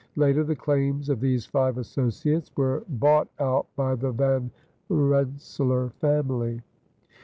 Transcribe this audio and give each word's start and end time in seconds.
Later 0.15 0.43
the 0.43 0.55
claims 0.55 1.09
of 1.09 1.19
these 1.19 1.45
five 1.45 1.77
associates 1.77 2.49
were 2.57 2.83
bought 2.89 3.27
out 3.37 3.67
by 3.75 3.93
the 3.93 4.09
Van 4.11 4.49
Rensselaer 4.89 5.91
family. 5.91 6.63